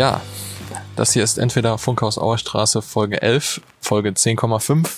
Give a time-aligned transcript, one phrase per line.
[0.00, 0.22] Ja,
[0.96, 4.88] das hier ist entweder Funkhaus Auerstraße Folge 11, Folge 10,5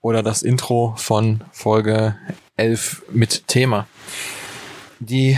[0.00, 2.16] oder das Intro von Folge
[2.56, 3.86] 11 mit Thema.
[5.00, 5.36] Die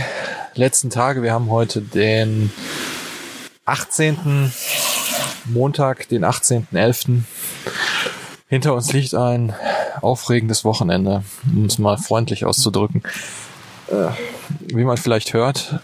[0.53, 2.53] letzten Tage, wir haben heute den
[3.65, 4.53] 18.
[5.43, 7.23] Montag, den 18.11.
[8.47, 9.53] Hinter uns liegt ein
[9.99, 13.03] aufregendes Wochenende, um es mal freundlich auszudrücken.
[13.89, 14.07] Äh,
[14.73, 15.81] wie man vielleicht hört,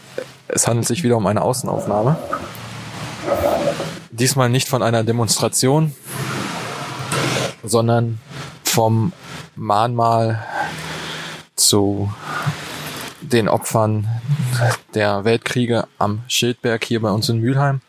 [0.48, 2.16] es handelt sich wieder um eine Außenaufnahme.
[4.12, 5.96] Diesmal nicht von einer Demonstration,
[7.64, 8.20] sondern
[8.64, 9.14] vom
[9.56, 10.46] Mahnmal
[11.56, 12.12] zu
[13.22, 14.08] den Opfern
[14.94, 17.82] der Weltkriege am Schildberg hier bei uns in Mülheim.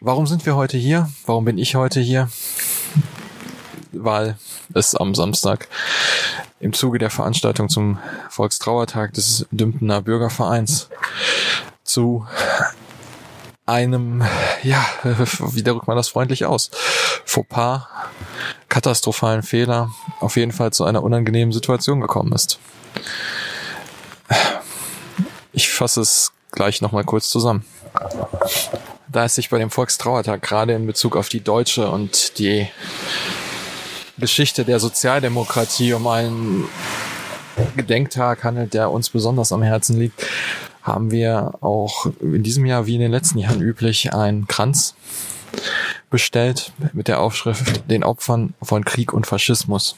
[0.00, 1.08] Warum sind wir heute hier?
[1.24, 2.28] Warum bin ich heute hier?
[3.92, 4.36] Weil
[4.74, 5.68] es am Samstag
[6.60, 10.88] im Zuge der Veranstaltung zum Volkstrauertag des Dümpener Bürgervereins
[11.84, 12.26] zu
[13.66, 14.22] einem,
[14.62, 16.70] ja, wie drückt man das freundlich aus?
[17.24, 17.86] Fauxpas,
[18.68, 19.90] katastrophalen Fehler,
[20.20, 22.58] auf jeden Fall zu einer unangenehmen Situation gekommen ist.
[25.52, 27.64] Ich fasse es gleich nochmal kurz zusammen.
[29.08, 32.68] Da es sich bei dem Volkstrauertag gerade in Bezug auf die deutsche und die
[34.18, 36.68] Geschichte der Sozialdemokratie um einen
[37.76, 40.26] Gedenktag handelt, der uns besonders am Herzen liegt,
[40.84, 44.94] haben wir auch in diesem Jahr wie in den letzten Jahren üblich einen Kranz
[46.10, 49.96] bestellt mit der Aufschrift den Opfern von Krieg und Faschismus.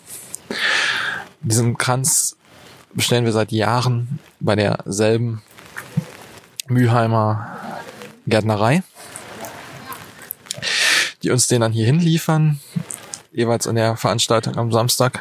[1.40, 2.36] Diesen Kranz
[2.94, 5.42] bestellen wir seit Jahren bei derselben
[6.68, 7.58] Mülheimer
[8.28, 8.82] Gärtnerei,
[11.22, 12.60] die uns den dann hier hinliefern
[13.32, 15.20] jeweils in der Veranstaltung am Samstag.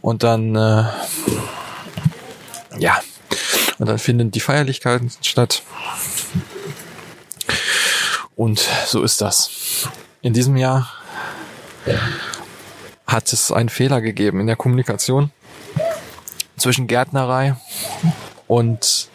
[0.00, 0.84] Und dann, äh,
[2.78, 2.98] ja,
[3.78, 5.62] und dann finden die Feierlichkeiten statt.
[8.36, 9.88] Und so ist das.
[10.22, 10.90] In diesem Jahr
[13.06, 15.30] hat es einen Fehler gegeben in der Kommunikation
[16.56, 17.56] zwischen Gärtnerei
[18.46, 19.08] und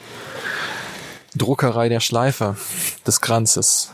[1.35, 2.57] Druckerei der Schleife
[3.05, 3.91] des Kranzes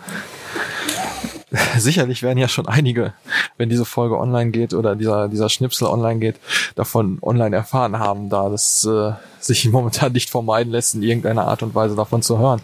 [1.78, 3.14] sicherlich werden ja schon einige,
[3.58, 6.36] wenn diese Folge online geht oder dieser, dieser Schnipsel online geht,
[6.76, 11.64] davon online erfahren haben, da das äh, sich momentan nicht vermeiden lässt, in irgendeiner Art
[11.64, 12.62] und Weise davon zu hören.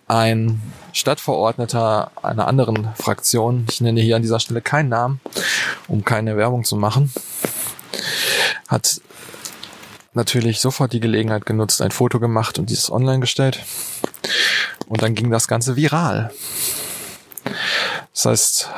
[0.06, 5.20] Ein Stadtverordneter einer anderen Fraktion, ich nenne hier an dieser Stelle keinen Namen,
[5.88, 7.12] um keine Werbung zu machen,
[8.68, 9.00] hat
[10.14, 13.60] natürlich sofort die Gelegenheit genutzt, ein Foto gemacht und dieses online gestellt.
[14.86, 16.30] Und dann ging das Ganze viral.
[18.12, 18.70] Das heißt,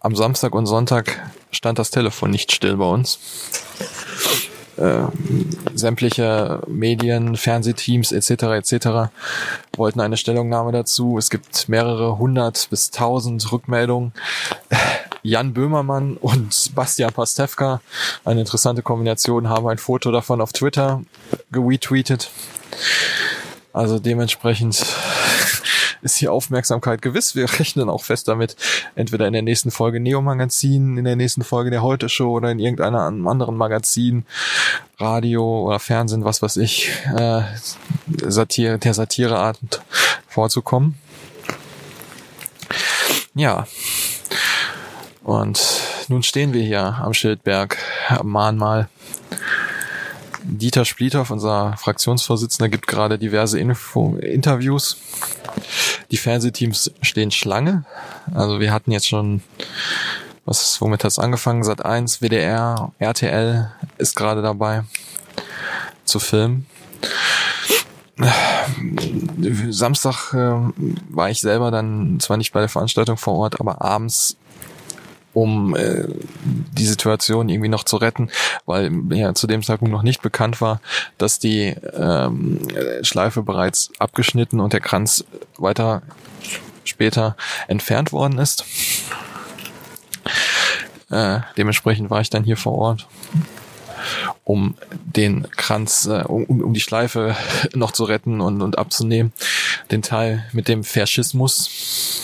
[0.00, 3.18] am Samstag und Sonntag stand das Telefon nicht still bei uns.
[4.76, 5.06] Äh,
[5.74, 8.30] sämtliche Medien, Fernsehteams etc.
[8.70, 9.10] etc.
[9.74, 11.16] wollten eine Stellungnahme dazu.
[11.16, 14.12] Es gibt mehrere hundert bis tausend Rückmeldungen.
[15.26, 17.80] Jan Böhmermann und Bastian Pastewka,
[18.24, 21.02] eine interessante Kombination, haben ein Foto davon auf Twitter
[21.52, 22.30] retweetet.
[23.72, 24.86] Also dementsprechend
[26.02, 27.34] ist die Aufmerksamkeit gewiss.
[27.34, 28.54] Wir rechnen auch fest damit,
[28.94, 32.52] entweder in der nächsten Folge Neo Magazin, in der nächsten Folge der Heute Show oder
[32.52, 34.24] in irgendeinem anderen Magazin,
[34.98, 37.42] Radio oder Fernsehen, was weiß ich, äh,
[38.28, 39.58] Satire, der Satireart
[40.28, 40.94] vorzukommen.
[43.34, 43.66] Ja.
[45.26, 45.60] Und
[46.06, 47.78] nun stehen wir hier am Schildberg,
[48.08, 48.88] am Mahnmal.
[50.44, 54.98] Dieter Spliethoff, unser Fraktionsvorsitzender, gibt gerade diverse Info Interviews.
[56.12, 57.84] Die Fernsehteams stehen Schlange.
[58.34, 59.42] Also wir hatten jetzt schon,
[60.44, 61.64] was, womit hat es angefangen?
[61.64, 64.84] Sat 1, WDR, RTL ist gerade dabei
[66.04, 66.66] zu filmen.
[69.70, 70.72] Samstag äh,
[71.08, 74.36] war ich selber dann zwar nicht bei der Veranstaltung vor Ort, aber abends
[75.36, 76.04] um äh,
[76.44, 78.30] die Situation irgendwie noch zu retten,
[78.64, 80.80] weil ja zu dem Zeitpunkt noch nicht bekannt war,
[81.18, 82.60] dass die ähm,
[83.02, 85.26] Schleife bereits abgeschnitten und der Kranz
[85.58, 86.00] weiter
[86.84, 87.36] später
[87.68, 88.64] entfernt worden ist.
[91.10, 93.06] Äh, dementsprechend war ich dann hier vor Ort,
[94.44, 97.36] um den Kranz, äh, um, um die Schleife
[97.74, 99.34] noch zu retten und, und abzunehmen.
[99.90, 102.22] Den Teil mit dem Faschismus.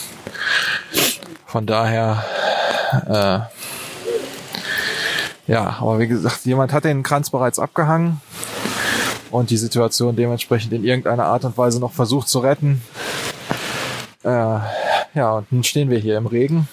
[1.45, 2.25] Von daher,
[3.07, 3.39] äh,
[5.45, 8.21] ja, aber wie gesagt, jemand hat den Kranz bereits abgehangen
[9.31, 12.81] und die Situation dementsprechend in irgendeiner Art und Weise noch versucht zu retten.
[14.23, 14.59] Äh,
[15.15, 16.69] ja, und nun stehen wir hier im Regen.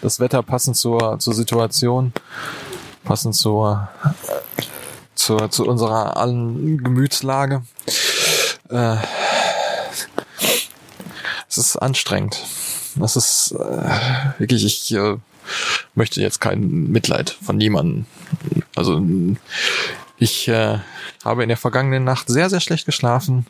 [0.00, 2.12] Das Wetter passend zur, zur Situation,
[3.04, 3.88] passend zur,
[5.14, 7.62] zur, zu unserer allen Gemütslage.
[8.70, 8.96] Äh,
[11.48, 12.42] es ist anstrengend.
[12.96, 15.16] Das ist äh, wirklich, ich äh,
[15.94, 18.06] möchte jetzt kein Mitleid von niemandem.
[18.74, 19.02] Also
[20.18, 20.78] ich äh,
[21.24, 23.46] habe in der vergangenen Nacht sehr, sehr schlecht geschlafen,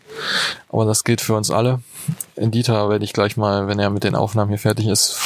[0.70, 1.80] aber das gilt für uns alle.
[2.36, 5.18] In Dieter werde ich gleich mal, wenn er mit den Aufnahmen hier fertig ist,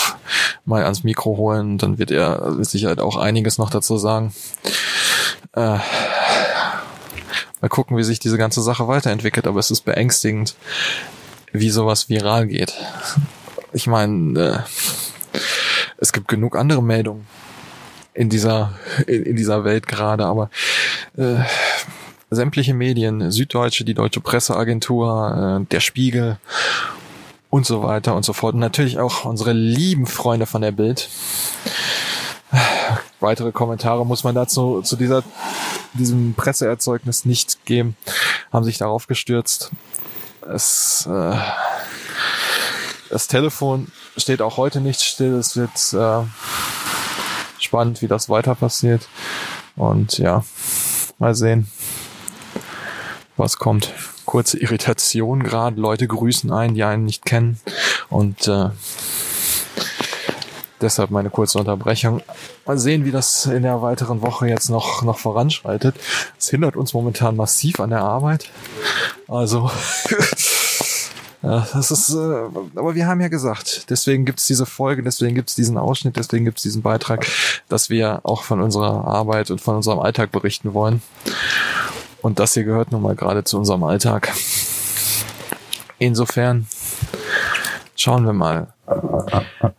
[0.65, 1.79] mal ans Mikro holen.
[1.79, 4.35] Dann wird er mit Sicherheit auch einiges noch dazu sagen.
[5.53, 5.79] Äh,
[7.61, 10.55] mal gucken, wie sich diese ganze Sache weiterentwickelt, aber es ist beängstigend,
[11.53, 12.75] wie sowas viral geht.
[13.73, 14.59] Ich meine, äh,
[15.99, 17.27] es gibt genug andere Meldungen
[18.15, 18.73] in dieser
[19.07, 20.51] in, in dieser Welt gerade, aber
[21.17, 21.37] äh,
[22.31, 26.39] sämtliche Medien, Süddeutsche, die Deutsche Presseagentur, äh, der Spiegel
[27.51, 28.55] und so weiter und so fort.
[28.55, 31.09] Und natürlich auch unsere lieben Freunde von der Bild.
[33.21, 35.23] Weitere Kommentare muss man dazu zu dieser
[35.95, 37.97] diesem Presseerzeugnis nicht geben,
[38.53, 39.71] haben sich darauf gestürzt.
[40.47, 41.37] Es, äh,
[43.11, 45.35] das Telefon steht auch heute nicht still.
[45.35, 46.27] Es wird äh,
[47.59, 49.09] spannend, wie das weiter passiert.
[49.77, 50.45] Und ja,
[51.19, 51.69] mal sehen,
[53.37, 53.93] was kommt.
[54.25, 55.81] Kurze Irritation gerade.
[55.81, 57.61] Leute grüßen einen, die einen nicht kennen.
[58.11, 58.71] Und äh,
[60.81, 62.23] deshalb meine kurze Unterbrechung.
[62.67, 65.97] Mal sehen, wie das in der weiteren Woche jetzt noch, noch voranschreitet.
[66.39, 68.51] Es hindert uns momentan massiv an der Arbeit.
[69.29, 69.71] Also
[71.43, 75.55] Ja, das ist, äh, aber wir haben ja gesagt, deswegen gibt's diese Folge, deswegen gibt's
[75.55, 77.27] diesen Ausschnitt, deswegen gibt's diesen Beitrag,
[77.69, 81.01] dass wir auch von unserer Arbeit und von unserem Alltag berichten wollen.
[82.23, 84.33] Und das hier gehört nun mal gerade zu unserem Alltag.
[85.99, 86.67] Insofern
[87.95, 88.73] schauen wir mal.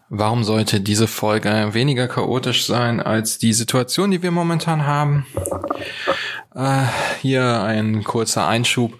[0.09, 5.25] Warum sollte diese Folge weniger chaotisch sein als die Situation, die wir momentan haben?
[6.55, 6.85] Äh,
[7.21, 8.93] hier ein kurzer Einschub.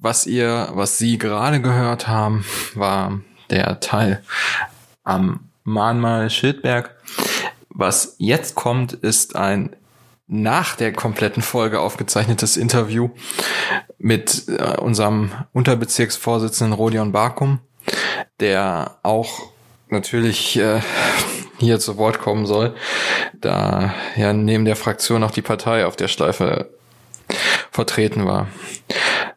[0.00, 4.22] Was ihr, was Sie gerade gehört haben, war der Teil
[5.02, 6.94] am Mahnmal Schildberg.
[7.68, 9.74] Was jetzt kommt, ist ein
[10.28, 13.10] nach der kompletten Folge aufgezeichnetes Interview
[13.98, 17.58] mit äh, unserem Unterbezirksvorsitzenden Rodion Bakum,
[18.38, 19.50] der auch
[19.88, 20.80] natürlich äh,
[21.58, 22.76] hier zu Wort kommen soll,
[23.34, 26.68] da ja neben der Fraktion auch die Partei auf der Schleife
[27.72, 28.48] vertreten war.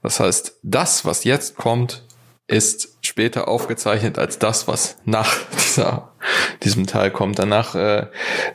[0.02, 2.04] Das heißt, das, was jetzt kommt,
[2.48, 6.12] ist später aufgezeichnet als das, was nach dieser,
[6.64, 7.40] diesem Teil kommt.
[7.40, 8.08] Danach äh,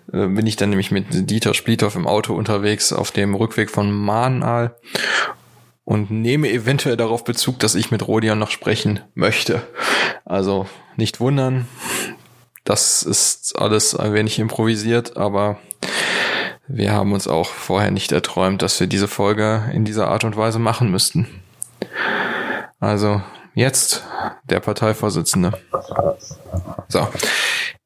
[0.07, 4.77] bin ich dann nämlich mit Dieter Splithoff im Auto unterwegs auf dem Rückweg von Mahnal
[5.85, 9.63] und nehme eventuell darauf Bezug, dass ich mit Rodion noch sprechen möchte.
[10.25, 10.67] Also
[10.97, 11.69] nicht wundern,
[12.65, 15.59] das ist alles ein wenig improvisiert, aber
[16.69, 20.37] wir haben uns auch vorher nicht erträumt, dass wir diese Folge in dieser Art und
[20.37, 21.29] Weise machen müssten.
[22.81, 23.23] Also
[23.57, 24.05] jetzt
[24.45, 25.53] der Parteivorsitzende.
[26.89, 27.09] So.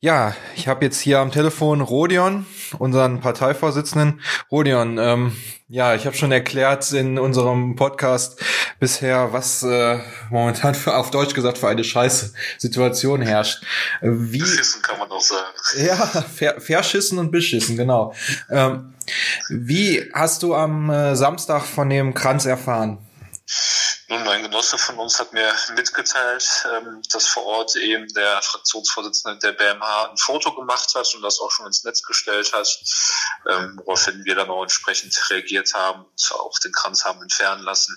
[0.00, 2.46] Ja, ich habe jetzt hier am Telefon Rodion,
[2.78, 4.20] unseren Parteivorsitzenden.
[4.50, 5.36] Rodion, ähm,
[5.68, 8.42] ja, ich habe schon erklärt in unserem Podcast
[8.78, 9.98] bisher, was äh,
[10.30, 13.62] momentan für, auf Deutsch gesagt für eine scheiße Situation herrscht.
[14.00, 15.54] Wie, beschissen kann man auch sagen.
[15.76, 18.14] Ja, ver, verschissen und beschissen, genau.
[18.50, 18.94] Ähm,
[19.50, 22.98] wie hast du am äh, Samstag von dem Kranz erfahren?
[24.10, 29.38] Nun, ein Genosse von uns hat mir mitgeteilt, ähm, dass vor Ort eben der Fraktionsvorsitzende
[29.38, 32.66] der BMH ein Foto gemacht hat und das auch schon ins Netz gestellt hat,
[33.48, 37.96] ähm, woraufhin wir dann auch entsprechend reagiert haben und auch den Kranz haben entfernen lassen.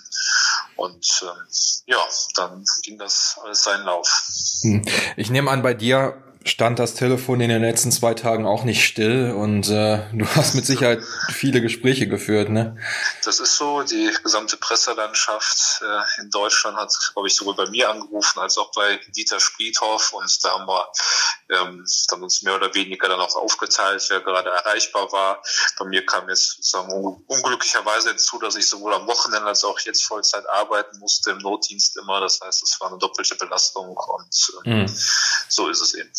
[0.76, 1.46] Und ähm,
[1.86, 2.06] ja,
[2.36, 4.22] dann ging das alles seinen Lauf.
[4.62, 4.82] Hm.
[5.16, 8.84] Ich nehme an, bei dir stand das Telefon in den letzten zwei Tagen auch nicht
[8.84, 12.76] still und äh, du hast mit Sicherheit viele Gespräche geführt, ne?
[13.24, 13.82] Das ist so.
[13.82, 18.70] Die gesamte Presselandschaft äh, in Deutschland hat, glaube ich, sowohl bei mir angerufen als auch
[18.72, 20.86] bei Dieter Spriethoff und da haben wir
[21.50, 25.42] ähm, dann uns mehr oder weniger dann auch aufgeteilt, wer gerade erreichbar war.
[25.78, 26.92] Bei mir kam jetzt sozusagen
[27.26, 31.96] unglücklicherweise hinzu, dass ich sowohl am Wochenende als auch jetzt Vollzeit arbeiten musste im Notdienst
[31.96, 32.20] immer.
[32.20, 34.98] Das heißt, es war eine doppelte Belastung und äh, mhm.
[35.48, 36.10] so ist es eben.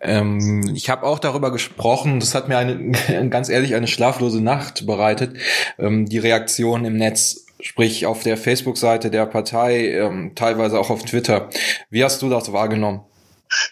[0.00, 2.92] Ähm, ich habe auch darüber gesprochen, das hat mir eine,
[3.30, 5.36] ganz ehrlich eine schlaflose Nacht bereitet,
[5.78, 11.04] ähm, die Reaktion im Netz, sprich auf der Facebook-Seite der Partei, ähm, teilweise auch auf
[11.04, 11.48] Twitter.
[11.90, 13.00] Wie hast du das wahrgenommen?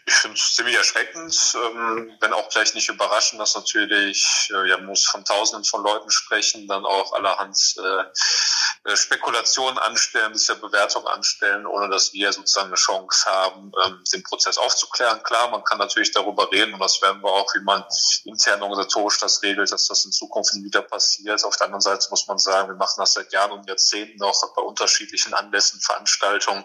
[0.06, 4.78] Ich finde es ziemlich erschreckend, ähm, wenn auch gleich nicht überraschend, dass natürlich, äh, ja,
[4.78, 11.06] muss von Tausenden von Leuten sprechen, dann auch allerhand äh, äh, Spekulationen anstellen, bisher Bewertungen
[11.06, 15.22] anstellen, ohne dass wir sozusagen eine Chance haben, ähm, den Prozess aufzuklären.
[15.22, 17.84] Klar, man kann natürlich darüber reden und das werden wir auch, wie man
[18.24, 21.44] intern organisatorisch das regelt, dass das in Zukunft wieder passiert.
[21.44, 24.54] Auf der anderen Seite muss man sagen, wir machen das seit Jahren und Jahrzehnten auch
[24.54, 26.64] bei unterschiedlichen Anlässen, Veranstaltungen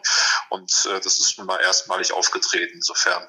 [0.49, 2.73] und äh, das ist nun mal erstmalig aufgetreten.
[2.75, 3.23] Insofern insofern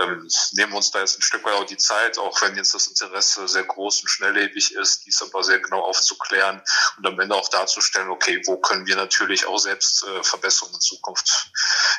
[0.00, 2.74] ähm, nehmen wir uns da jetzt ein Stück weit auch die Zeit, auch wenn jetzt
[2.74, 6.62] das Interesse sehr groß und schnelllebig ist, dies aber sehr genau aufzuklären
[6.98, 10.80] und am Ende auch darzustellen, okay, wo können wir natürlich auch selbst äh, Verbesserungen in
[10.80, 11.50] Zukunft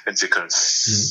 [0.05, 0.49] entwickeln.
[0.49, 1.09] Hm.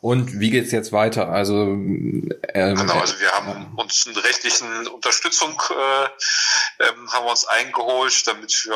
[0.00, 1.28] Und wie geht's jetzt weiter?
[1.28, 6.08] Also ähm, genau, also wir haben uns eine rechtliche Unterstützung äh,
[6.80, 8.74] ähm, haben wir uns eingeholt, damit wir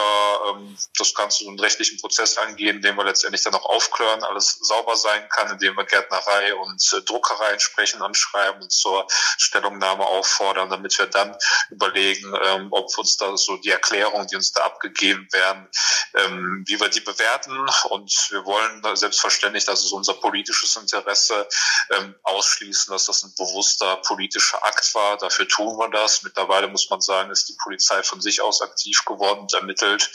[0.50, 4.59] ähm, das Ganze so einen rechtlichen Prozess angehen, den wir letztendlich dann auch aufklären, alles
[4.61, 9.06] sauber sein kann, indem wir Gärtnerei und und äh, Druckerei entsprechend anschreiben und zur
[9.38, 11.37] Stellungnahme auffordern, damit wir dann
[11.71, 15.68] überlegen, ähm, ob uns da so die Erklärungen, die uns da abgegeben werden,
[16.14, 17.56] ähm, wie wir die bewerten.
[17.90, 21.49] Und wir wollen selbstverständlich, das ist unser politisches Interesse,
[21.90, 25.16] ähm, ausschließen, dass das ein bewusster politischer Akt war.
[25.18, 26.23] Dafür tun wir das.
[26.23, 30.11] Mittlerweile muss man sagen, ist die Polizei von sich aus aktiv geworden und ermittelt.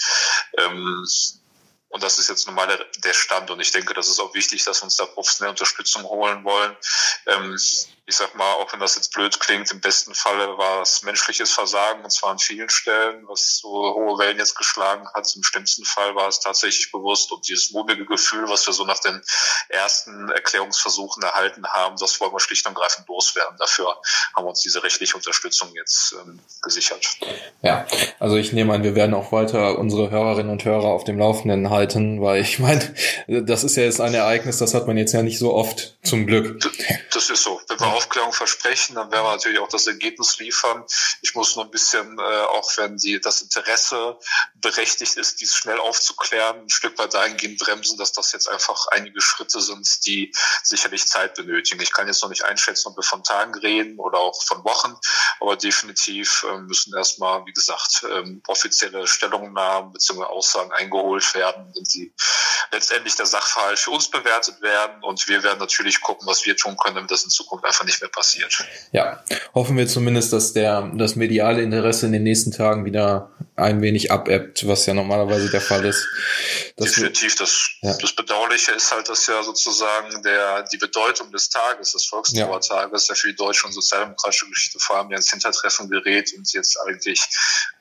[0.57, 1.05] Ähm,
[1.89, 2.67] und das ist jetzt nun mal
[3.03, 3.49] der, Stand.
[3.49, 6.77] Und ich denke, das ist auch wichtig, dass wir uns da professionelle Unterstützung holen wollen.
[7.25, 7.57] Ähm,
[8.09, 11.51] ich sag mal, auch wenn das jetzt blöd klingt, im besten Falle war es menschliches
[11.51, 15.31] Versagen, und zwar an vielen Stellen, was so hohe Wellen jetzt geschlagen hat.
[15.35, 17.31] Im schlimmsten Fall war es tatsächlich bewusst.
[17.31, 19.21] Und dieses wohlige Gefühl, was wir so nach den
[19.69, 23.55] ersten Erklärungsversuchen erhalten haben, das wollen wir schlicht und greifend loswerden.
[23.59, 23.95] Dafür
[24.35, 27.05] haben wir uns diese rechtliche Unterstützung jetzt ähm, gesichert.
[27.61, 27.85] Ja,
[28.19, 31.69] also ich nehme an, wir werden auch weiter unsere Hörerinnen und Hörer auf dem Laufenden
[31.69, 32.95] halten, weil ich meine,
[33.27, 36.25] das ist ja jetzt ein Ereignis, das hat man jetzt ja nicht so oft, zum
[36.25, 36.59] Glück.
[37.13, 37.61] Das ist so.
[37.67, 40.85] Wenn wir Aufklärung versprechen, dann werden wir natürlich auch das Ergebnis liefern.
[41.21, 44.17] Ich muss nur ein bisschen, äh, auch wenn die, das Interesse
[44.55, 49.19] berechtigt ist, dies schnell aufzuklären, ein Stück weit dahingehend bremsen, dass das jetzt einfach einige
[49.19, 50.31] Schritte sind, die
[50.63, 51.81] sicherlich Zeit benötigen.
[51.81, 54.95] Ich kann jetzt noch nicht einschätzen, ob wir von Tagen reden oder auch von Wochen,
[55.41, 60.23] aber definitiv äh, müssen erstmal, wie gesagt, ähm, offizielle Stellungnahmen bzw.
[60.23, 62.13] Aussagen eingeholt werden, wenn sie
[62.71, 66.77] letztendlich der Sachverhalt für uns bewertet werden und wir werden natürlich gucken, was wir tun
[66.77, 68.65] können, damit das in Zukunft einfach nicht mehr passiert.
[68.91, 73.31] Ja, hoffen wir zumindest, dass der, das mediale Interesse in den nächsten Tagen wieder
[73.61, 76.07] ein wenig abebbt, was ja normalerweise der Fall ist.
[76.77, 77.35] Das Definitiv.
[77.35, 77.95] Das, ja.
[77.97, 83.13] das Bedauerliche ist halt, dass ja sozusagen der, die Bedeutung des Tages, des Volkstrauertages, ja.
[83.13, 86.77] ja für die deutsche und sozialdemokratische Geschichte vor allem ja ins Hintertreffen gerät und jetzt
[86.87, 87.21] eigentlich,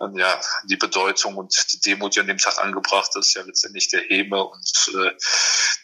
[0.00, 3.88] ähm, ja, die Bedeutung und die Demut, die an dem Tag angebracht ist, ja letztendlich
[3.88, 5.10] der Häme und äh,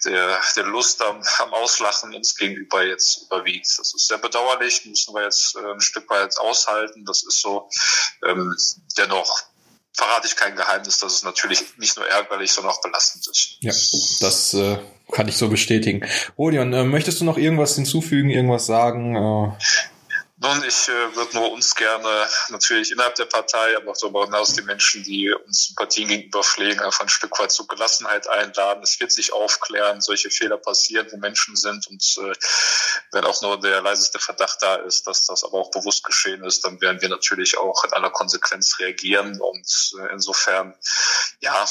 [0.04, 3.66] der, der Lust am, am Auslachen uns gegenüber jetzt überwiegt.
[3.78, 7.04] Das ist sehr bedauerlich, müssen wir jetzt äh, ein Stück weit aushalten.
[7.04, 7.68] Das ist so.
[8.24, 8.54] Ähm,
[8.96, 9.42] dennoch
[9.94, 13.56] verrate ich kein Geheimnis, dass es natürlich nicht nur ärgerlich, sondern auch belastend ist.
[13.60, 13.72] Ja,
[14.20, 14.78] das äh,
[15.12, 16.04] kann ich so bestätigen.
[16.36, 19.16] Rodion, äh, möchtest du noch irgendwas hinzufügen, irgendwas sagen?
[19.16, 19.52] Äh
[20.44, 24.52] nun, ich äh, würde nur uns gerne natürlich innerhalb der Partei, aber auch darüber hinaus
[24.52, 28.82] die Menschen, die uns Sympathien gegenüber pflegen, einfach ein Stück weit zur Gelassenheit einladen.
[28.82, 32.32] Es wird sich aufklären, solche Fehler passieren, wo Menschen sind und äh,
[33.12, 36.64] wenn auch nur der leiseste Verdacht da ist, dass das aber auch bewusst geschehen ist,
[36.64, 40.74] dann werden wir natürlich auch in aller Konsequenz reagieren und äh, insofern,
[41.40, 41.64] ja,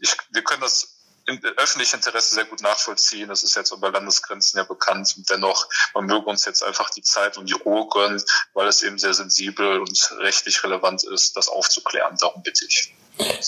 [0.00, 0.93] ich, wir können das
[1.26, 3.28] im öffentlichen Interesse sehr gut nachvollziehen.
[3.28, 5.14] Das ist jetzt über Landesgrenzen ja bekannt.
[5.16, 8.82] Und dennoch, man möge uns jetzt einfach die Zeit und die Ruhe gönnen, weil es
[8.82, 12.16] eben sehr sensibel und rechtlich relevant ist, das aufzuklären.
[12.20, 12.94] Darum bitte ich.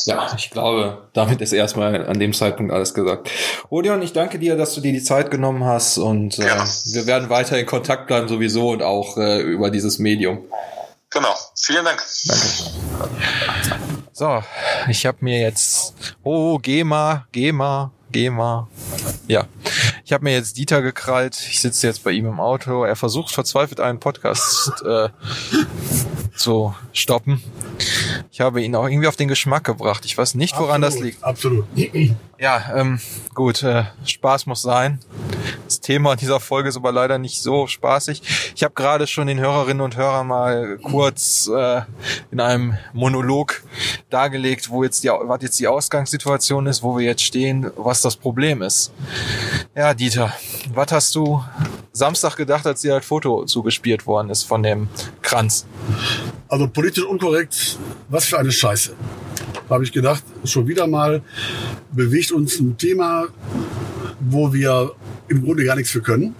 [0.04, 3.30] Ja, ich glaube, damit ist erstmal an dem Zeitpunkt alles gesagt.
[3.68, 7.30] Odeon, ich danke dir, dass du dir die Zeit genommen hast und äh, wir werden
[7.30, 10.44] weiter in Kontakt bleiben sowieso und auch äh, über dieses Medium.
[11.10, 11.34] Genau.
[11.56, 12.04] Vielen Dank.
[12.26, 13.95] Danke.
[14.18, 14.42] So,
[14.88, 18.66] ich habe mir jetzt, oh, GEMA, GEMA, GEMA.
[19.28, 19.44] Ja,
[20.06, 21.36] ich habe mir jetzt Dieter gekrallt.
[21.50, 22.84] Ich sitze jetzt bei ihm im Auto.
[22.84, 25.10] Er versucht verzweifelt einen Podcast äh,
[26.34, 27.42] zu stoppen.
[28.32, 30.06] Ich habe ihn auch irgendwie auf den Geschmack gebracht.
[30.06, 31.22] Ich weiß nicht, woran absolut, das liegt.
[31.22, 31.66] Absolut.
[32.38, 32.98] Ja, ähm,
[33.34, 34.98] gut, äh, Spaß muss sein.
[35.66, 38.22] Das Thema dieser Folge ist aber leider nicht so spaßig.
[38.54, 41.82] Ich habe gerade schon den Hörerinnen und Hörern mal kurz äh,
[42.30, 43.64] in einem Monolog
[44.08, 48.14] dargelegt, wo jetzt die, was jetzt die Ausgangssituation ist, wo wir jetzt stehen, was das
[48.14, 48.92] Problem ist.
[49.74, 50.32] Ja, Dieter,
[50.72, 51.42] was hast du
[51.92, 54.88] Samstag gedacht, als dir halt Foto zugespielt worden ist von dem
[55.20, 55.66] Kranz?
[56.46, 57.76] Also politisch unkorrekt,
[58.08, 58.94] was für eine Scheiße.
[59.68, 61.22] Habe ich gedacht, schon wieder mal
[61.90, 63.26] bewegt uns ein Thema,
[64.20, 64.92] wo wir
[65.28, 66.34] im Grunde gar nichts für können.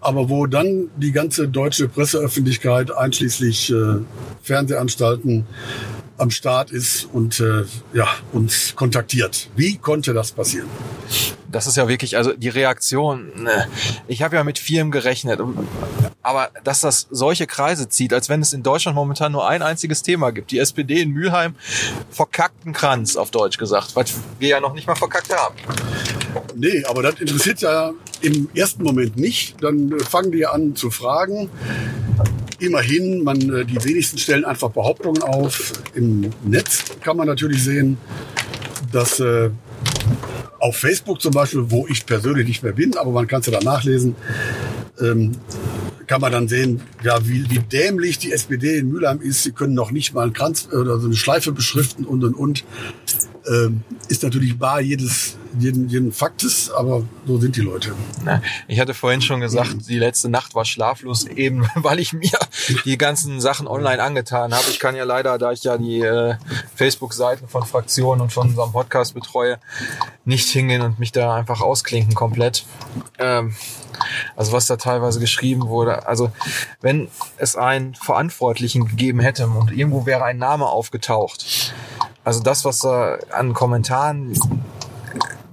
[0.00, 3.98] Aber wo dann die ganze deutsche Presseöffentlichkeit, einschließlich äh,
[4.42, 5.46] Fernsehanstalten,
[6.18, 9.48] am Start ist und äh, ja, uns kontaktiert.
[9.56, 10.68] Wie konnte das passieren?
[11.50, 13.30] Das ist ja wirklich, also die Reaktion.
[13.42, 13.68] Ne.
[14.06, 15.40] Ich habe ja mit vielem gerechnet,
[16.22, 20.02] aber dass das solche Kreise zieht, als wenn es in Deutschland momentan nur ein einziges
[20.02, 20.50] Thema gibt.
[20.50, 21.56] Die SPD in Mülheim
[22.10, 25.56] verkackten Kranz, auf Deutsch gesagt, was wir ja noch nicht mal verkackt haben.
[26.54, 29.62] Nee, aber das interessiert ja im ersten Moment nicht.
[29.62, 31.50] Dann fangen die an zu fragen.
[32.58, 35.72] Immerhin, man, äh, die wenigsten stellen einfach Behauptungen auf.
[35.94, 37.96] Im Netz kann man natürlich sehen,
[38.92, 39.50] dass äh,
[40.60, 43.52] auf Facebook zum Beispiel, wo ich persönlich nicht mehr bin, aber man kann es ja
[43.52, 44.14] dann nachlesen,
[45.00, 45.32] ähm,
[46.12, 49.44] kann man dann sehen, ja, wie, wie dämlich die SPD in Mülheim ist.
[49.44, 52.64] Sie können noch nicht mal einen Kranz oder so eine Schleife beschriften und und und.
[53.46, 57.94] Ähm, ist natürlich bar jedes jeden, jeden Faktes, aber so sind die Leute.
[58.68, 62.38] Ich hatte vorhin schon gesagt, die letzte Nacht war schlaflos, eben weil ich mir
[62.84, 64.64] die ganzen Sachen online angetan habe.
[64.68, 66.34] Ich kann ja leider, da ich ja die äh,
[66.74, 69.58] Facebook-Seiten von Fraktionen und von unserem Podcast betreue,
[70.26, 72.66] nicht hingehen und mich da einfach ausklinken komplett.
[73.18, 73.54] Ähm,
[74.36, 76.06] also was da teilweise geschrieben wurde.
[76.06, 76.30] Also
[76.80, 81.74] wenn es einen Verantwortlichen gegeben hätte und irgendwo wäre ein Name aufgetaucht,
[82.24, 84.32] also das, was da an Kommentaren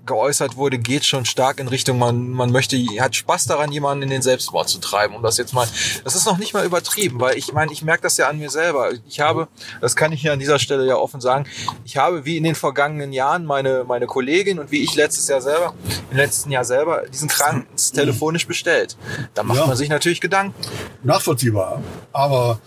[0.09, 4.09] geäußert wurde, geht schon stark in Richtung, man, man möchte, hat Spaß daran, jemanden in
[4.09, 5.67] den Selbstmord zu treiben, um das jetzt mal,
[6.03, 8.49] das ist noch nicht mal übertrieben, weil ich meine, ich merke das ja an mir
[8.49, 8.91] selber.
[9.07, 9.47] Ich habe,
[9.79, 11.45] das kann ich hier an dieser Stelle ja offen sagen,
[11.85, 15.41] ich habe wie in den vergangenen Jahren meine, meine Kollegin und wie ich letztes Jahr
[15.41, 15.75] selber,
[16.09, 18.97] im letzten Jahr selber, diesen Krankenhaus telefonisch bestellt.
[19.35, 19.67] Da macht ja.
[19.67, 20.55] man sich natürlich Gedanken.
[21.03, 21.83] Nachvollziehbar.
[22.11, 22.59] Aber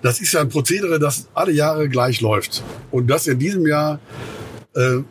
[0.00, 2.62] das ist ja ein Prozedere, das alle Jahre gleich läuft.
[2.90, 4.00] Und das in diesem Jahr
[4.74, 5.02] äh,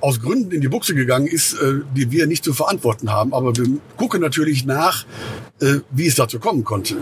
[0.00, 3.32] aus Gründen in die Buchse gegangen ist, äh, die wir nicht zu verantworten haben.
[3.34, 5.04] Aber wir gucken natürlich nach,
[5.60, 6.96] äh, wie es dazu kommen konnte.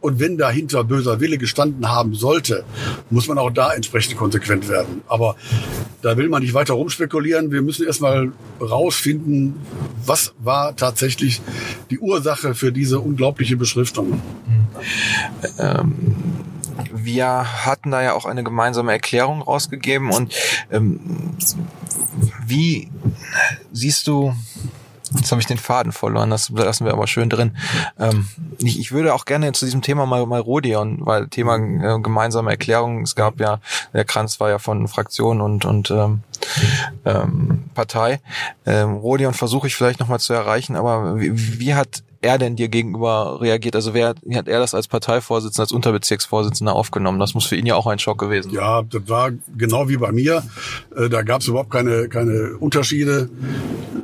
[0.00, 2.64] Und wenn dahinter böser Wille gestanden haben sollte,
[3.08, 5.00] muss man auch da entsprechend konsequent werden.
[5.06, 5.34] Aber
[6.02, 7.50] da will man nicht weiter rumspekulieren.
[7.50, 9.54] Wir müssen erstmal rausfinden,
[10.04, 11.40] was war tatsächlich
[11.88, 14.20] die Ursache für diese unglaubliche Beschriftung.
[15.58, 15.94] Ähm
[16.92, 20.34] wir hatten da ja auch eine gemeinsame Erklärung rausgegeben und
[20.70, 21.36] ähm,
[22.46, 22.90] wie
[23.72, 24.34] siehst du
[25.16, 27.56] Jetzt habe ich den Faden verloren, das lassen wir aber schön drin.
[28.00, 28.26] Ähm,
[28.58, 32.50] ich, ich würde auch gerne zu diesem Thema mal, mal Rodion, weil Thema äh, gemeinsame
[32.50, 33.60] Erklärung, es gab ja,
[33.92, 36.22] der Kranz war ja von Fraktion und, und ähm,
[37.04, 38.20] ähm, Partei.
[38.66, 42.68] Ähm, Rodion versuche ich vielleicht nochmal zu erreichen, aber wie, wie hat er denn dir
[42.68, 43.76] gegenüber reagiert?
[43.76, 47.20] Also wer hat er das als Parteivorsitzender, als Unterbezirksvorsitzender aufgenommen?
[47.20, 48.60] Das muss für ihn ja auch ein Schock gewesen sein.
[48.60, 50.42] Ja, das war genau wie bei mir.
[50.96, 53.28] Äh, da gab es überhaupt keine, keine Unterschiede.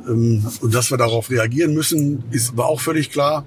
[0.07, 3.45] Ähm, und dass wir darauf reagieren müssen, ist, war auch völlig klar.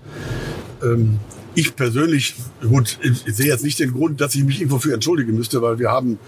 [0.82, 1.18] Ähm,
[1.54, 2.34] ich persönlich,
[2.68, 5.78] gut, ich sehe jetzt nicht den Grund, dass ich mich irgendwo für entschuldigen müsste, weil
[5.78, 6.18] wir haben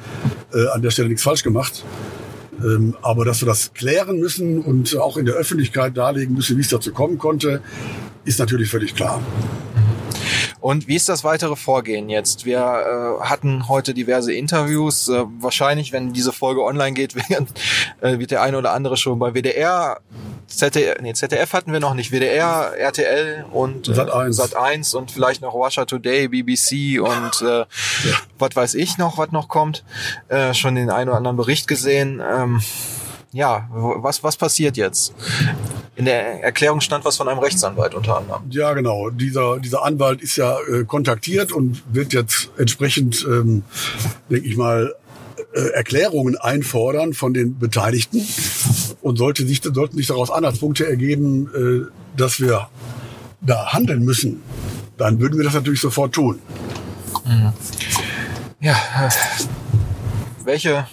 [0.54, 1.84] äh, an der Stelle nichts falsch gemacht.
[2.62, 6.62] Ähm, aber dass wir das klären müssen und auch in der Öffentlichkeit darlegen müssen, wie
[6.62, 7.60] es dazu kommen konnte,
[8.24, 9.20] ist natürlich völlig klar.
[10.66, 12.44] Und wie ist das weitere Vorgehen jetzt?
[12.44, 15.08] Wir äh, hatten heute diverse Interviews.
[15.08, 17.30] Äh, wahrscheinlich, wenn diese Folge online geht, wird,
[18.00, 20.00] äh, wird der eine oder andere schon bei WDR,
[20.48, 24.94] ZDF, nee, ZDF hatten wir noch nicht, WDR, RTL und äh, Sat 1 Sat 1
[24.94, 27.66] und vielleicht noch Russia Today, BBC und äh, ja.
[28.40, 29.84] was weiß ich noch, was noch kommt.
[30.26, 32.20] Äh, schon den einen oder anderen Bericht gesehen.
[32.20, 32.60] Ähm,
[33.32, 35.14] ja, was, was passiert jetzt?
[35.94, 38.42] In der Erklärung stand was von einem Rechtsanwalt unter anderem.
[38.50, 39.10] Ja, genau.
[39.10, 43.62] Dieser, dieser Anwalt ist ja äh, kontaktiert und wird jetzt entsprechend, ähm,
[44.30, 44.94] denke ich mal,
[45.54, 48.22] äh, Erklärungen einfordern von den Beteiligten
[49.00, 52.68] und sollte sich, sollten sich daraus Anhaltspunkte ergeben, äh, dass wir
[53.40, 54.42] da handeln müssen,
[54.98, 56.40] dann würden wir das natürlich sofort tun.
[57.24, 57.52] Mhm.
[58.60, 59.10] Ja, äh,
[60.44, 60.86] welche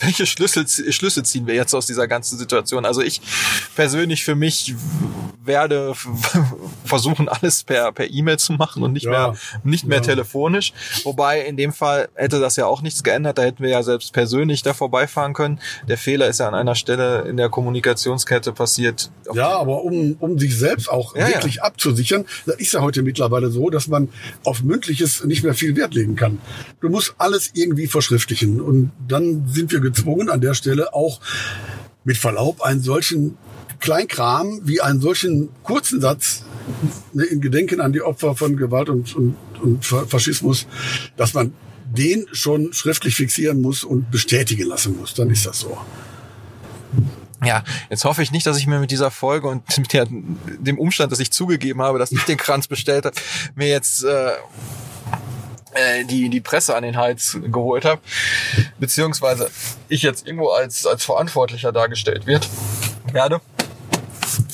[0.00, 2.84] welche Schlüssel, Schlüsse ziehen wir jetzt aus dieser ganzen Situation?
[2.84, 3.20] Also ich
[3.74, 4.74] persönlich für mich
[5.44, 5.94] werde
[6.84, 10.04] versuchen, alles per per E-Mail zu machen und nicht ja, mehr nicht mehr ja.
[10.04, 10.72] telefonisch.
[11.04, 13.38] Wobei in dem Fall hätte das ja auch nichts geändert.
[13.38, 15.60] Da hätten wir ja selbst persönlich da vorbeifahren können.
[15.88, 19.10] Der Fehler ist ja an einer Stelle in der Kommunikationskette passiert.
[19.32, 23.50] Ja, aber um, um sich selbst auch ja, wirklich abzusichern, das ist ja heute mittlerweile
[23.50, 24.08] so, dass man
[24.44, 26.40] auf mündliches nicht mehr viel Wert legen kann.
[26.80, 31.20] Du musst alles irgendwie verschriftlichen und dann sind wir gezwungen, an der Stelle auch
[32.04, 33.36] mit Verlaub einen solchen
[33.80, 36.44] Kleinkram wie einen solchen kurzen Satz
[37.12, 40.66] ne, in Gedenken an die Opfer von Gewalt und, und, und Faschismus,
[41.16, 41.52] dass man
[41.84, 45.14] den schon schriftlich fixieren muss und bestätigen lassen muss.
[45.14, 45.76] Dann ist das so.
[47.44, 50.78] Ja, jetzt hoffe ich nicht, dass ich mir mit dieser Folge und mit der, dem
[50.78, 53.16] Umstand, dass ich zugegeben habe, dass ich den Kranz bestellt habe,
[53.54, 54.32] mir jetzt äh,
[55.72, 58.00] äh, die die Presse an den Hals geholt habe,
[58.78, 59.50] beziehungsweise
[59.88, 62.48] ich jetzt irgendwo als als Verantwortlicher dargestellt wird
[63.12, 63.40] werde.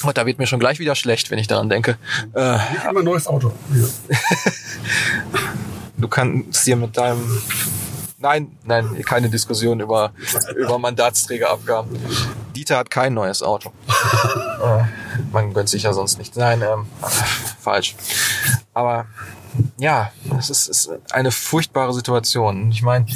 [0.05, 1.99] Und da wird mir schon gleich wieder schlecht, wenn ich daran denke.
[2.35, 3.53] Äh, Nicht immer ein neues Auto.
[3.75, 4.17] Ja.
[5.99, 7.43] du kannst hier mit deinem
[8.19, 10.13] Nein, nein, keine Diskussion über,
[10.57, 11.99] über Mandatsträgerabgaben.
[12.57, 13.73] Dieter hat kein neues Auto.
[13.89, 14.85] äh,
[15.33, 16.35] man gönnt sich ja sonst nicht.
[16.35, 16.87] Nein, ähm,
[17.61, 17.95] falsch.
[18.73, 19.07] Aber
[19.79, 22.71] ja, es ist, ist eine furchtbare Situation.
[22.71, 23.07] Ich meine,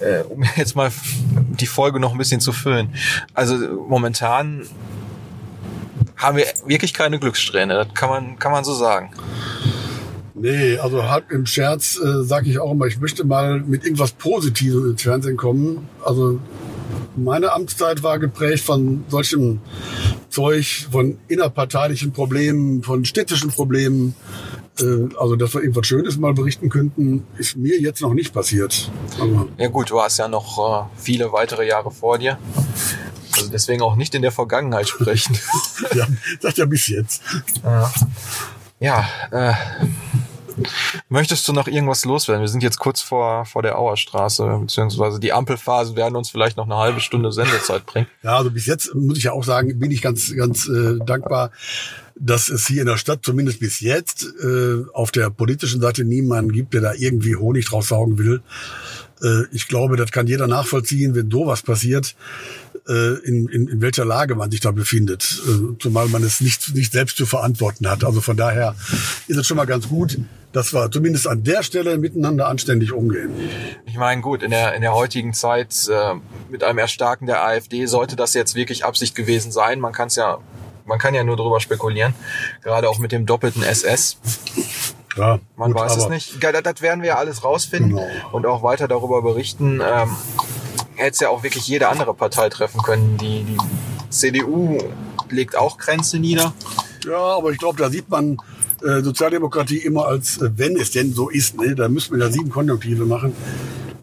[0.00, 0.90] äh, um jetzt mal
[1.34, 2.94] die Folge noch ein bisschen zu füllen.
[3.34, 3.56] Also
[3.88, 4.66] momentan
[6.18, 7.74] haben wir wirklich keine Glückssträhne.
[7.74, 9.10] Das kann man, kann man so sagen.
[10.34, 14.12] Nee, also halb im Scherz äh, sage ich auch immer, ich möchte mal mit irgendwas
[14.12, 15.88] Positivem ins Fernsehen kommen.
[16.04, 16.38] Also
[17.16, 19.60] meine Amtszeit war geprägt von solchem
[20.28, 24.14] Zeug, von innerparteilichen Problemen, von städtischen Problemen.
[24.80, 28.90] Äh, also, dass wir irgendwas Schönes mal berichten könnten, ist mir jetzt noch nicht passiert.
[29.20, 32.38] Aber ja gut, du hast ja noch äh, viele weitere Jahre vor dir.
[33.38, 35.38] Also deswegen auch nicht in der Vergangenheit sprechen.
[35.94, 36.06] ja,
[36.40, 37.22] sagt ja bis jetzt.
[38.80, 39.54] Ja, äh,
[41.08, 42.42] Möchtest du noch irgendwas loswerden?
[42.42, 46.64] Wir sind jetzt kurz vor, vor der Auerstraße, beziehungsweise die Ampelphasen werden uns vielleicht noch
[46.64, 48.06] eine halbe Stunde Sendezeit bringen.
[48.22, 51.50] Ja, also bis jetzt muss ich ja auch sagen, bin ich ganz, ganz äh, dankbar,
[52.16, 56.52] dass es hier in der Stadt zumindest bis jetzt äh, auf der politischen Seite niemanden
[56.52, 58.42] gibt, der da irgendwie Honig draus saugen will.
[59.22, 62.16] Äh, ich glaube, das kann jeder nachvollziehen, wenn sowas passiert
[62.92, 66.92] in, in, in welcher Lage man sich da befindet, äh, zumal man es nicht, nicht
[66.92, 68.04] selbst zu verantworten hat.
[68.04, 68.74] Also von daher
[69.26, 70.18] ist es schon mal ganz gut,
[70.52, 73.30] dass wir zumindest an der Stelle miteinander anständig umgehen.
[73.86, 76.14] Ich meine, gut, in der, in der heutigen Zeit äh,
[76.50, 79.80] mit einem Erstarken der AfD sollte das jetzt wirklich Absicht gewesen sein.
[79.80, 80.38] Man kann es ja,
[80.86, 82.14] man kann ja nur darüber spekulieren,
[82.62, 84.18] gerade auch mit dem doppelten SS.
[85.16, 86.42] Ja, man gut, weiß es nicht.
[86.42, 88.06] Das werden wir ja alles rausfinden genau.
[88.32, 89.82] und auch weiter darüber berichten.
[89.84, 90.16] Ähm,
[90.98, 93.16] hätte es ja auch wirklich jede andere Partei treffen können.
[93.18, 93.56] Die, die
[94.10, 94.78] CDU
[95.30, 96.52] legt auch Grenze nieder.
[97.06, 98.38] Ja, aber ich glaube, da sieht man
[98.82, 102.30] äh, Sozialdemokratie immer als, äh, wenn es denn so ist, ne, da müssen wir ja
[102.30, 103.32] sieben Konjunktive machen.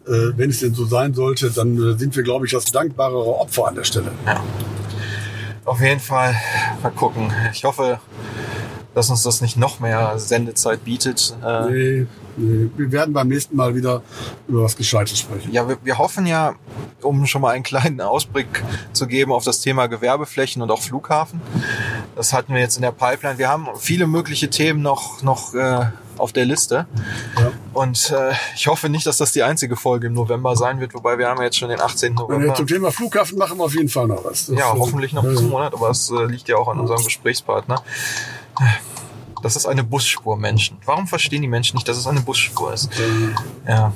[0.06, 3.38] Äh, wenn es denn so sein sollte, dann äh, sind wir, glaube ich, das dankbarere
[3.38, 4.12] Opfer an der Stelle.
[4.24, 4.42] Ja.
[5.64, 6.34] Auf jeden Fall
[6.82, 7.32] mal gucken.
[7.52, 7.98] Ich hoffe,
[8.96, 11.36] dass uns das nicht noch mehr Sendezeit bietet.
[11.44, 12.06] Äh, nee,
[12.38, 12.70] nee.
[12.78, 14.00] Wir werden beim nächsten Mal wieder
[14.48, 15.52] über was Gescheites sprechen.
[15.52, 16.54] Ja, wir, wir hoffen ja,
[17.02, 21.42] um schon mal einen kleinen Ausblick zu geben auf das Thema Gewerbeflächen und auch Flughafen.
[22.14, 23.36] Das hatten wir jetzt in der Pipeline.
[23.36, 25.84] Wir haben viele mögliche Themen noch, noch äh,
[26.16, 26.86] auf der Liste.
[27.38, 27.52] Ja.
[27.74, 31.18] Und äh, ich hoffe nicht, dass das die einzige Folge im November sein wird, wobei
[31.18, 32.14] wir haben jetzt schon den 18.
[32.14, 32.54] November.
[32.54, 34.46] Zum Thema Flughafen machen wir auf jeden Fall noch was.
[34.46, 37.82] Das ja, hoffentlich noch diesen Monat, aber es äh, liegt ja auch an unserem Gesprächspartner.
[39.42, 40.78] Das ist eine Busspur, Menschen.
[40.84, 42.88] Warum verstehen die Menschen nicht, dass es eine Busspur ist?
[43.68, 43.92] Ja.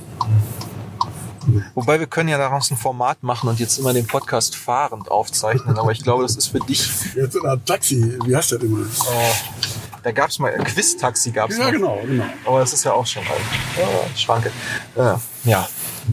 [1.75, 5.79] Wobei wir können ja daraus ein Format machen und jetzt immer den Podcast fahrend aufzeichnen,
[5.79, 6.88] aber ich glaube, das ist für dich.
[7.16, 8.87] Jetzt in einer Taxi, wie heißt das immer?
[8.87, 9.59] Oh,
[10.03, 11.73] da gab es mal, ein Quiz-Taxi gab es Ja, mal.
[11.73, 12.25] genau, genau.
[12.44, 14.53] Aber das ist ja auch schon halt äh, Schranke.
[14.96, 15.66] Äh, ja,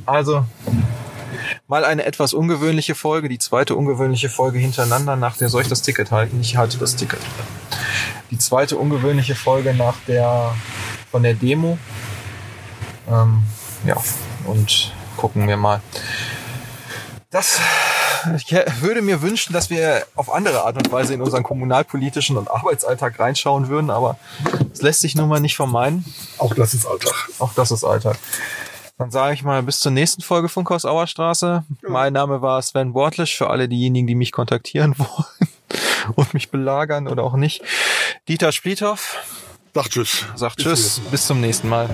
[0.06, 0.46] also
[1.68, 5.82] mal eine etwas ungewöhnliche Folge, die zweite ungewöhnliche Folge hintereinander, nach der soll ich das
[5.82, 6.40] Ticket halten?
[6.42, 7.20] Ich halte das Ticket.
[8.32, 10.54] Die zweite ungewöhnliche Folge nach der
[11.12, 11.78] von der Demo.
[13.10, 13.44] Ähm,
[13.86, 13.96] ja,
[14.46, 15.82] und gucken wir mal.
[17.30, 17.60] Das
[18.36, 22.50] ich würde mir wünschen, dass wir auf andere Art und Weise in unseren kommunalpolitischen und
[22.50, 24.18] Arbeitsalltag reinschauen würden, aber
[24.74, 26.06] es lässt sich nun mal nicht vermeiden.
[26.38, 27.14] Auch das ist Alltag.
[27.40, 28.18] Auch das ist Alltag.
[28.98, 31.64] Dann sage ich mal bis zur nächsten Folge Funkhaus Auerstraße.
[31.84, 31.90] Ja.
[31.90, 35.50] Mein Name war Sven Wortlisch für alle diejenigen, die mich kontaktieren wollen
[36.16, 37.62] und mich belagern oder auch nicht.
[38.28, 39.16] Dieter Splithoff.
[39.74, 40.26] Sagt Tschüss.
[40.36, 41.00] Sagt Tschüss.
[41.12, 41.88] Bis zum nächsten Mal.